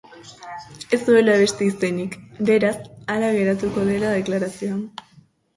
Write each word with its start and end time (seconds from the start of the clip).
Ez 0.97 0.97
duela 1.09 1.35
beste 1.41 1.67
izenik, 1.67 2.17
beraz, 2.49 2.73
hala 3.17 3.29
geratuko 3.39 3.87
dela 3.91 4.15
deklarazioan. 4.19 4.85